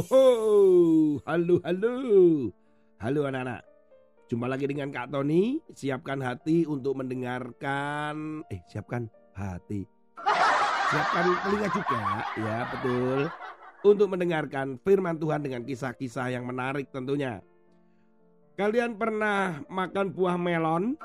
Hoho, 0.00 1.20
halo 1.28 1.60
halo. 1.60 1.92
Halo 3.04 3.20
anak-anak. 3.28 3.60
Jumpa 4.32 4.48
lagi 4.48 4.64
dengan 4.64 4.88
Kak 4.88 5.12
Tony. 5.12 5.60
Siapkan 5.76 6.24
hati 6.24 6.64
untuk 6.64 6.96
mendengarkan 6.96 8.40
eh 8.48 8.64
siapkan 8.64 9.12
hati. 9.36 9.84
Siapkan 10.88 11.24
telinga 11.44 11.68
juga 11.68 12.24
ya, 12.32 12.64
betul. 12.72 13.28
Untuk 13.84 14.08
mendengarkan 14.08 14.80
firman 14.80 15.20
Tuhan 15.20 15.44
dengan 15.44 15.68
kisah-kisah 15.68 16.32
yang 16.32 16.48
menarik 16.48 16.88
tentunya. 16.88 17.44
Kalian 18.56 18.96
pernah 18.96 19.60
makan 19.68 20.16
buah 20.16 20.40
melon? 20.40 20.96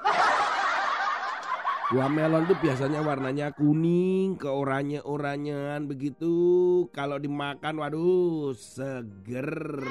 Buah 1.86 2.10
melon 2.10 2.50
tuh 2.50 2.58
biasanya 2.58 3.06
warnanya 3.06 3.54
kuning, 3.54 4.42
keoranye-oranyean 4.42 5.86
begitu. 5.86 6.34
Kalau 6.90 7.22
dimakan, 7.22 7.78
waduh, 7.78 8.58
seger. 8.58 9.86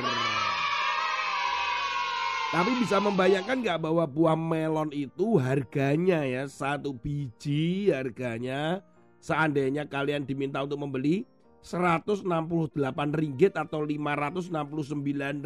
Tapi 2.50 2.70
bisa 2.82 2.98
membayangkan 2.98 3.62
nggak 3.62 3.78
bahwa 3.78 4.10
buah 4.10 4.34
melon 4.34 4.90
itu 4.90 5.38
harganya 5.38 6.22
ya 6.26 6.46
satu 6.50 6.94
biji 6.94 7.90
harganya 7.90 8.78
seandainya 9.18 9.90
kalian 9.90 10.22
diminta 10.22 10.62
untuk 10.62 10.78
membeli 10.78 11.26
168 11.66 12.78
ringgit 13.10 13.58
atau 13.58 13.82
569 13.82 14.54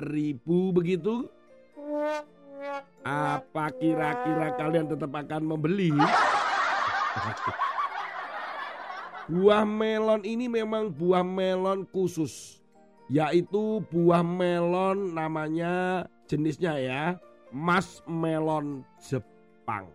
ribu 0.04 0.76
begitu 0.76 1.32
apa 3.08 3.72
kira-kira 3.72 4.52
kalian 4.60 4.86
tetap 4.92 5.08
akan 5.08 5.42
membeli? 5.56 5.88
Buah 9.28 9.64
melon 9.68 10.24
ini 10.24 10.48
memang 10.48 10.88
buah 10.88 11.20
melon 11.20 11.84
khusus, 11.92 12.64
yaitu 13.12 13.84
buah 13.92 14.24
melon 14.24 15.12
namanya 15.12 16.04
jenisnya 16.24 16.74
ya, 16.80 17.02
mas 17.52 18.00
melon 18.08 18.84
Jepang. 19.00 19.92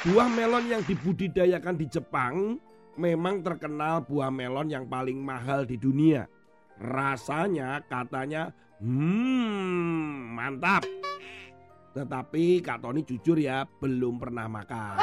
Buah 0.00 0.28
melon 0.32 0.64
yang 0.64 0.82
dibudidayakan 0.82 1.76
di 1.76 1.86
Jepang 1.86 2.56
memang 2.96 3.44
terkenal 3.44 4.02
buah 4.02 4.32
melon 4.32 4.72
yang 4.72 4.88
paling 4.88 5.20
mahal 5.20 5.68
di 5.68 5.76
dunia. 5.76 6.24
Rasanya 6.80 7.84
katanya 7.84 8.48
hmm 8.80 10.34
mantap. 10.34 10.99
Tetapi 11.90 12.62
Kak 12.62 12.86
Tony 12.86 13.02
jujur 13.02 13.34
ya 13.34 13.66
belum 13.66 14.22
pernah 14.22 14.46
makan. 14.46 15.02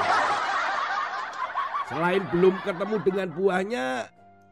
Selain 1.88 2.24
belum 2.32 2.56
ketemu 2.64 2.96
dengan 3.04 3.28
buahnya 3.32 3.86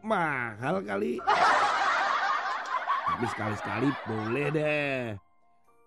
mahal 0.03 0.83
kali. 0.83 1.19
Tapi 3.05 3.25
sekali-sekali 3.31 3.89
boleh 4.03 4.47
deh. 4.51 4.99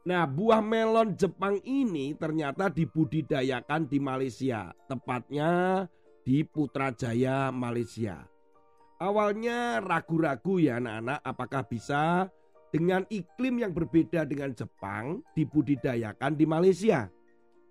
Nah 0.08 0.24
buah 0.24 0.64
melon 0.64 1.12
Jepang 1.20 1.60
ini 1.68 2.16
ternyata 2.16 2.72
dibudidayakan 2.72 3.84
di 3.84 4.00
Malaysia. 4.00 4.72
Tepatnya 4.88 5.84
di 6.24 6.40
Putrajaya, 6.48 7.52
Malaysia. 7.52 8.24
Awalnya 8.98 9.84
ragu-ragu 9.84 10.58
ya 10.58 10.80
anak-anak 10.80 11.20
apakah 11.22 11.62
bisa 11.68 12.32
dengan 12.68 13.04
iklim 13.08 13.64
yang 13.64 13.72
berbeda 13.72 14.28
dengan 14.28 14.52
Jepang 14.52 15.24
dibudidayakan 15.32 16.36
di 16.36 16.44
Malaysia. 16.44 17.08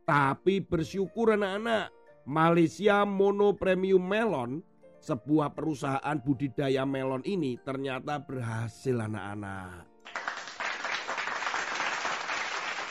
Tapi 0.07 0.63
bersyukur 0.63 1.35
anak-anak, 1.35 1.91
Malaysia 2.23 3.03
Mono 3.03 3.55
Premium 3.55 4.01
Melon, 4.01 4.63
sebuah 5.03 5.51
perusahaan 5.53 6.17
budidaya 6.23 6.87
melon 6.87 7.21
ini 7.27 7.59
ternyata 7.59 8.17
berhasil 8.19 8.95
anak-anak. 8.95 9.85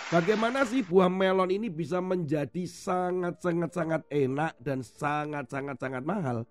Bagaimana 0.07 0.63
sih 0.63 0.87
buah 0.87 1.11
melon 1.11 1.51
ini 1.51 1.67
bisa 1.67 1.99
menjadi 1.99 2.63
sangat-sangat-sangat 2.63 4.07
enak 4.07 4.55
dan 4.63 4.85
sangat-sangat-sangat 4.87 6.05
mahal? 6.07 6.47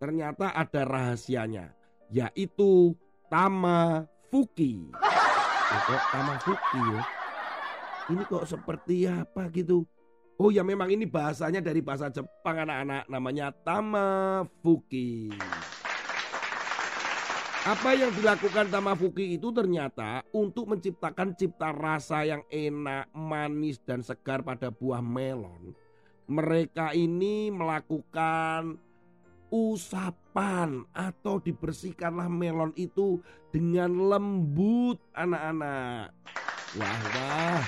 ternyata 0.00 0.56
ada 0.56 0.82
rahasianya, 0.88 1.76
yaitu 2.08 2.96
Tama 3.30 4.10
Fuki. 4.30 4.94
Oh, 4.94 5.80
kok 5.90 6.02
Tama 6.14 6.34
Fuki 6.38 6.80
ya? 6.94 7.02
Ini 8.10 8.22
kok 8.30 8.46
seperti 8.46 9.10
apa 9.10 9.50
gitu? 9.50 9.82
Oh 10.40 10.48
ya 10.48 10.64
memang 10.64 10.88
ini 10.88 11.04
bahasanya 11.04 11.60
dari 11.60 11.84
bahasa 11.84 12.08
Jepang 12.08 12.62
anak-anak 12.64 13.10
namanya 13.10 13.52
Tama 13.52 14.40
Fuki. 14.62 15.34
Apa 17.60 17.92
yang 17.92 18.08
dilakukan 18.16 18.72
Tama 18.72 18.96
Fuki 18.96 19.36
itu 19.36 19.52
ternyata 19.52 20.24
untuk 20.32 20.70
menciptakan 20.70 21.36
cipta 21.36 21.76
rasa 21.76 22.24
yang 22.24 22.40
enak, 22.48 23.10
manis 23.12 23.76
dan 23.84 24.00
segar 24.00 24.40
pada 24.40 24.72
buah 24.72 25.04
melon. 25.04 25.76
Mereka 26.30 26.96
ini 26.96 27.52
melakukan 27.52 28.80
usapan 29.50 30.86
atau 30.94 31.42
dibersihkanlah 31.42 32.30
melon 32.30 32.70
itu 32.78 33.18
dengan 33.50 33.90
lembut 33.90 34.98
anak-anak. 35.14 36.14
Wah 36.78 37.02
wah. 37.14 37.62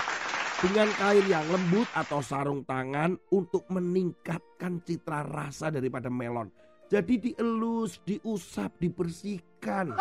Dengan 0.63 0.87
kain 0.95 1.27
yang 1.27 1.43
lembut 1.51 1.91
atau 1.91 2.23
sarung 2.23 2.63
tangan 2.63 3.19
untuk 3.35 3.67
meningkatkan 3.67 4.79
citra 4.79 5.27
rasa 5.27 5.67
daripada 5.67 6.07
melon. 6.07 6.47
Jadi 6.87 7.19
dielus, 7.19 7.99
diusap, 8.07 8.71
dibersihkan. 8.79 9.91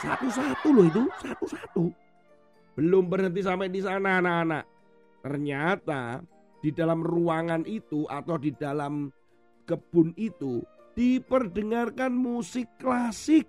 Satu-satu 0.00 0.68
loh 0.76 0.84
itu, 0.88 1.04
satu-satu. 1.24 1.84
Belum 2.76 3.08
berhenti 3.08 3.40
sampai 3.40 3.72
di 3.72 3.80
sana 3.80 4.20
anak-anak. 4.20 4.64
Ternyata 5.24 6.20
di 6.60 6.68
dalam 6.72 7.00
ruangan 7.00 7.64
itu 7.64 8.04
atau 8.08 8.36
di 8.36 8.52
dalam 8.52 9.08
kebun 9.70 10.10
itu 10.18 10.66
diperdengarkan 10.98 12.10
musik 12.10 12.66
klasik. 12.82 13.46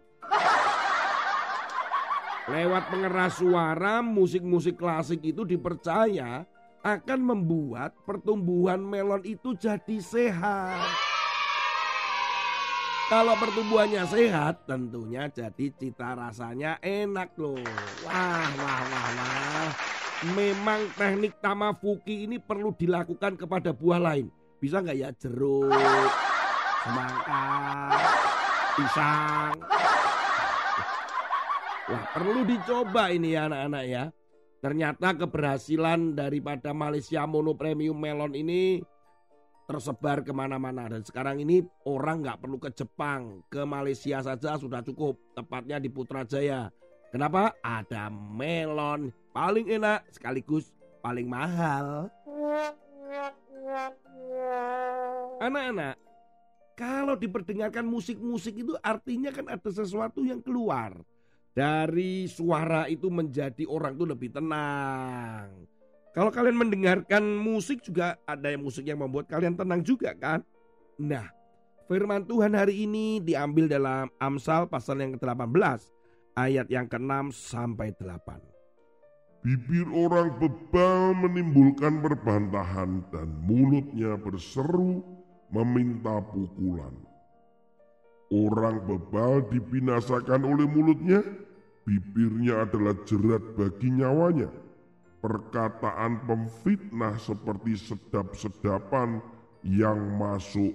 Lewat 2.46 2.94
pengeras 2.94 3.42
suara, 3.42 4.06
musik-musik 4.06 4.78
klasik 4.78 5.26
itu 5.26 5.42
dipercaya 5.42 6.46
akan 6.86 7.20
membuat 7.22 7.98
pertumbuhan 8.06 8.82
melon 8.82 9.26
itu 9.26 9.58
jadi 9.58 9.98
sehat. 9.98 10.90
Kalau 13.12 13.36
pertumbuhannya 13.36 14.08
sehat, 14.08 14.64
tentunya 14.70 15.28
jadi 15.28 15.68
cita 15.76 16.16
rasanya 16.16 16.80
enak 16.80 17.36
loh. 17.36 17.60
Wah, 18.08 18.46
wah, 18.56 18.82
wah, 18.88 19.08
wah. 19.18 19.70
Memang 20.32 20.86
teknik 20.96 21.42
tamafuki 21.44 22.30
ini 22.30 22.40
perlu 22.40 22.72
dilakukan 22.72 23.36
kepada 23.36 23.76
buah 23.76 24.00
lain. 24.00 24.32
Bisa 24.62 24.78
nggak 24.78 24.94
ya 24.94 25.10
jeruk, 25.18 25.74
semangka, 26.86 27.46
pisang. 28.78 29.58
Wah 31.90 32.06
perlu 32.14 32.46
dicoba 32.46 33.10
ini 33.10 33.34
ya 33.34 33.50
anak-anak 33.50 33.84
ya. 33.90 34.04
Ternyata 34.62 35.18
keberhasilan 35.18 36.14
daripada 36.14 36.70
Malaysia 36.78 37.26
Mono 37.26 37.58
Premium 37.58 37.98
Melon 37.98 38.38
ini 38.38 38.78
tersebar 39.66 40.22
ke 40.22 40.30
mana-mana 40.30 40.86
dan 40.86 41.02
sekarang 41.02 41.42
ini 41.42 41.66
orang 41.90 42.22
nggak 42.22 42.40
perlu 42.46 42.62
ke 42.62 42.70
Jepang, 42.70 43.42
ke 43.50 43.66
Malaysia 43.66 44.22
saja 44.22 44.62
sudah 44.62 44.86
cukup. 44.86 45.18
Tepatnya 45.34 45.82
di 45.82 45.90
Putrajaya. 45.90 46.70
Kenapa? 47.10 47.58
Ada 47.60 48.08
melon 48.08 49.12
paling 49.34 49.68
enak 49.68 50.08
sekaligus 50.14 50.72
paling 51.02 51.28
mahal. 51.28 52.08
Anak-anak, 55.42 55.98
kalau 56.78 57.18
diperdengarkan 57.18 57.82
musik-musik 57.82 58.62
itu 58.62 58.78
artinya 58.78 59.34
kan 59.34 59.50
ada 59.50 59.70
sesuatu 59.74 60.22
yang 60.22 60.38
keluar. 60.38 60.94
Dari 61.58 62.30
suara 62.30 62.86
itu 62.86 63.10
menjadi 63.10 63.66
orang 63.66 63.98
itu 63.98 64.06
lebih 64.06 64.30
tenang. 64.30 65.66
Kalau 66.14 66.30
kalian 66.30 66.62
mendengarkan 66.62 67.26
musik 67.42 67.82
juga 67.82 68.22
ada 68.30 68.54
yang 68.54 68.62
musik 68.62 68.86
yang 68.86 69.02
membuat 69.02 69.34
kalian 69.34 69.58
tenang 69.58 69.82
juga 69.82 70.14
kan? 70.14 70.46
Nah, 71.02 71.26
firman 71.90 72.22
Tuhan 72.30 72.54
hari 72.54 72.86
ini 72.86 73.18
diambil 73.18 73.66
dalam 73.66 74.14
Amsal 74.22 74.70
pasal 74.70 75.02
yang 75.02 75.18
ke-18 75.18 75.90
ayat 76.38 76.70
yang 76.70 76.86
ke-6 76.86 77.34
sampai 77.34 77.98
8. 77.98 79.42
Bibir 79.42 79.90
orang 79.90 80.38
bebal 80.38 81.18
menimbulkan 81.18 81.98
perbantahan 81.98 83.02
dan 83.10 83.42
mulutnya 83.42 84.14
berseru 84.22 85.21
meminta 85.52 86.24
pukulan. 86.24 86.96
Orang 88.32 88.88
bebal 88.88 89.44
dibinasakan 89.52 90.48
oleh 90.48 90.64
mulutnya, 90.64 91.20
bibirnya 91.84 92.64
adalah 92.64 92.96
jerat 93.04 93.44
bagi 93.60 93.92
nyawanya. 93.92 94.48
Perkataan 95.20 96.26
pemfitnah 96.26 97.20
seperti 97.20 97.78
sedap-sedapan 97.78 99.22
yang 99.62 100.00
masuk 100.18 100.74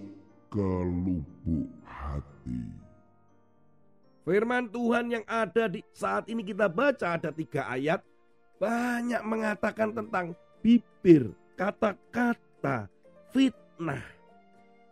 ke 0.53 0.69
lubuk 0.85 1.67
hati. 1.83 2.63
Firman 4.23 4.71
Tuhan 4.71 5.11
yang 5.11 5.25
ada 5.27 5.67
di 5.67 5.83
saat 5.91 6.31
ini 6.31 6.43
kita 6.47 6.71
baca 6.71 7.19
ada 7.19 7.31
tiga 7.31 7.67
ayat 7.67 8.03
banyak 8.59 9.23
mengatakan 9.23 9.93
tentang 9.93 10.33
bibir, 10.65 11.31
kata-kata, 11.55 12.91
fitnah. 13.31 14.16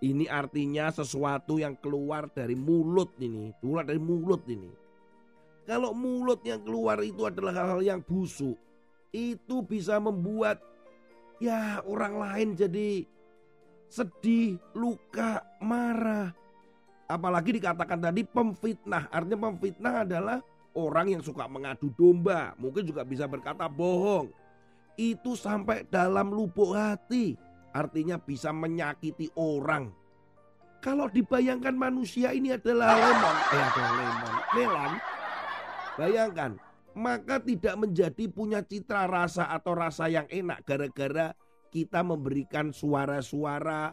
Ini 0.05 0.29
artinya 0.29 0.93
sesuatu 0.93 1.57
yang 1.57 1.81
keluar 1.81 2.29
dari 2.29 2.53
mulut 2.53 3.17
ini, 3.25 3.57
keluar 3.57 3.89
dari 3.89 3.97
mulut 3.97 4.45
ini. 4.45 4.69
Kalau 5.65 5.97
mulut 5.97 6.45
yang 6.45 6.61
keluar 6.61 7.01
itu 7.01 7.25
adalah 7.25 7.57
hal-hal 7.57 7.81
yang 7.81 8.01
busuk, 8.05 8.61
itu 9.17 9.65
bisa 9.65 9.97
membuat 9.97 10.61
ya 11.41 11.81
orang 11.89 12.21
lain 12.21 12.49
jadi 12.53 13.09
sedih, 13.89 14.61
luka, 14.77 15.41
marah, 15.65 16.37
Apalagi 17.05 17.61
dikatakan 17.61 18.01
tadi 18.01 18.25
pemfitnah. 18.25 19.13
Artinya 19.13 19.53
pemfitnah 19.53 19.95
adalah 20.09 20.39
orang 20.73 21.13
yang 21.13 21.23
suka 21.23 21.45
mengadu 21.45 21.93
domba. 21.93 22.57
Mungkin 22.57 22.89
juga 22.89 23.05
bisa 23.05 23.29
berkata 23.29 23.69
bohong. 23.69 24.33
Itu 24.97 25.37
sampai 25.37 25.85
dalam 25.85 26.33
lubuk 26.33 26.73
hati. 26.73 27.37
Artinya 27.75 28.17
bisa 28.23 28.55
menyakiti 28.55 29.29
orang. 29.35 29.91
Kalau 30.79 31.11
dibayangkan 31.11 31.75
manusia 31.75 32.31
ini 32.31 32.55
adalah 32.55 32.95
lemon. 32.95 33.37
Eh 33.51 33.63
ada 33.63 33.85
lemon. 33.99 34.35
Melon. 34.55 34.93
Bayangkan. 35.99 36.53
Maka 36.95 37.43
tidak 37.43 37.75
menjadi 37.75 38.25
punya 38.31 38.63
citra 38.63 39.11
rasa 39.11 39.51
atau 39.51 39.75
rasa 39.75 40.07
yang 40.07 40.31
enak. 40.31 40.63
Gara-gara 40.63 41.35
kita 41.75 42.07
memberikan 42.07 42.71
suara-suara 42.71 43.91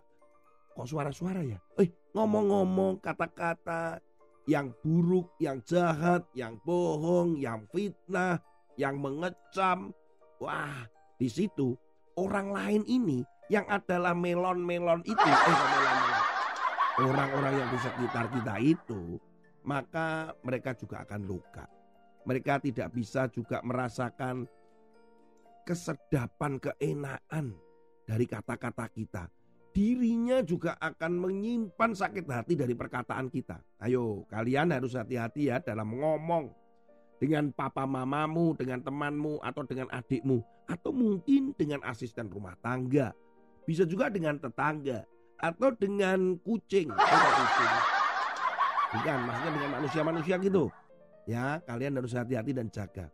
Kok 0.72 0.88
suara-suara 0.88 1.44
ya? 1.44 1.60
Eh, 1.76 1.92
ngomong-ngomong 2.16 3.04
kata-kata 3.04 4.00
yang 4.48 4.72
buruk, 4.80 5.36
yang 5.38 5.60
jahat, 5.68 6.24
yang 6.32 6.56
bohong, 6.64 7.36
yang 7.36 7.68
fitnah, 7.76 8.40
yang 8.80 8.96
mengecam. 8.98 9.92
Wah, 10.40 10.88
di 11.20 11.28
situ 11.28 11.76
orang 12.16 12.56
lain 12.56 12.84
ini 12.88 13.20
yang 13.52 13.68
adalah 13.68 14.16
melon-melon 14.16 15.04
itu, 15.04 15.28
eh. 15.52 15.60
Orang-orang 17.02 17.54
yang 17.60 17.70
di 17.72 17.80
sekitar 17.84 18.32
kita 18.32 18.56
itu, 18.64 19.20
maka 19.68 20.32
mereka 20.48 20.72
juga 20.72 21.04
akan 21.04 21.22
luka. 21.28 21.68
Mereka 22.24 22.64
tidak 22.64 22.94
bisa 22.96 23.28
juga 23.28 23.60
merasakan 23.66 24.48
kesedapan, 25.68 26.62
keenaan 26.62 27.58
dari 28.08 28.24
kata-kata 28.24 28.88
kita 28.88 29.28
dirinya 29.72 30.44
juga 30.44 30.76
akan 30.84 31.16
menyimpan 31.16 31.92
sakit 31.96 32.28
hati 32.28 32.54
dari 32.60 32.76
perkataan 32.76 33.32
kita. 33.32 33.64
Ayo, 33.80 34.28
kalian 34.28 34.76
harus 34.76 35.00
hati-hati 35.00 35.48
ya 35.48 35.64
dalam 35.64 35.96
ngomong 35.96 36.52
dengan 37.18 37.54
papa 37.56 37.88
mamamu, 37.88 38.58
dengan 38.60 38.84
temanmu, 38.84 39.40
atau 39.40 39.64
dengan 39.64 39.88
adikmu, 39.94 40.44
atau 40.68 40.92
mungkin 40.92 41.56
dengan 41.56 41.80
asisten 41.88 42.28
rumah 42.28 42.58
tangga. 42.60 43.16
Bisa 43.66 43.86
juga 43.86 44.10
dengan 44.10 44.38
tetangga, 44.42 45.06
atau 45.42 45.74
dengan 45.74 46.38
kucing. 46.46 46.94
kucing. 46.94 47.74
Bukan, 48.92 49.20
maksudnya 49.26 49.52
dengan 49.58 49.72
manusia-manusia 49.82 50.36
gitu. 50.38 50.64
Ya, 51.26 51.58
kalian 51.66 51.98
harus 51.98 52.14
hati-hati 52.14 52.52
dan 52.54 52.68
jaga. 52.70 53.10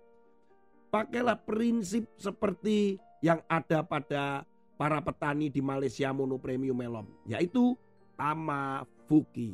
Pakailah 0.92 1.40
prinsip 1.44 2.08
seperti 2.16 3.00
yang 3.20 3.44
ada 3.48 3.84
pada 3.84 4.48
para 4.80 5.00
petani 5.04 5.52
di 5.52 5.60
Malaysia 5.60 6.12
Mono 6.12 6.40
Premium 6.40 6.78
Melon, 6.78 7.08
yaitu 7.28 7.76
Tama 8.16 8.88
Fuki. 9.06 9.54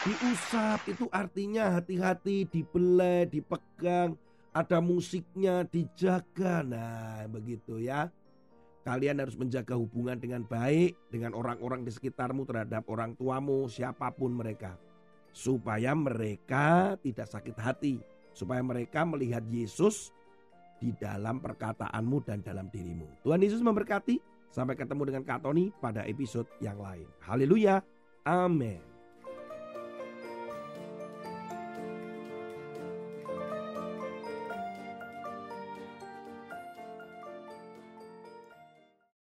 Diusap 0.00 0.80
itu 0.88 1.04
artinya 1.12 1.76
hati-hati, 1.76 2.48
dibelai, 2.48 3.28
dipegang, 3.28 4.16
ada 4.50 4.78
musiknya, 4.82 5.62
dijaga. 5.66 6.66
Nah, 6.66 7.26
begitu 7.30 7.78
ya. 7.78 8.10
Kalian 8.80 9.20
harus 9.20 9.36
menjaga 9.36 9.76
hubungan 9.76 10.16
dengan 10.16 10.40
baik 10.42 10.96
dengan 11.12 11.36
orang-orang 11.36 11.84
di 11.84 11.92
sekitarmu 11.92 12.48
terhadap 12.48 12.88
orang 12.88 13.12
tuamu, 13.14 13.68
siapa 13.68 14.08
pun 14.10 14.32
mereka. 14.34 14.74
Supaya 15.30 15.94
mereka 15.94 16.96
tidak 17.04 17.28
sakit 17.30 17.56
hati. 17.60 17.94
Supaya 18.34 18.64
mereka 18.64 19.04
melihat 19.06 19.44
Yesus 19.46 20.10
di 20.80 20.96
dalam 20.96 21.38
perkataanmu 21.38 22.18
dan 22.24 22.40
dalam 22.40 22.72
dirimu. 22.72 23.06
Tuhan 23.22 23.44
Yesus 23.44 23.60
memberkati. 23.62 24.18
Sampai 24.50 24.74
ketemu 24.74 25.14
dengan 25.14 25.22
Kak 25.22 25.46
Tony 25.46 25.70
pada 25.78 26.02
episode 26.10 26.50
yang 26.58 26.82
lain. 26.82 27.06
Haleluya. 27.22 27.78
Amin. 28.26 28.89